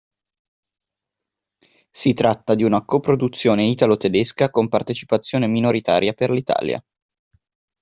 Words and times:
Si 1.91 2.15
tratta 2.15 2.55
di 2.55 2.63
una 2.63 2.83
coproduzione 2.83 3.65
italo-tedesca, 3.65 4.49
con 4.49 4.67
partecipazione 4.67 5.45
minoritaria 5.45 6.13
per 6.13 6.31
l'Italia. 6.31 6.83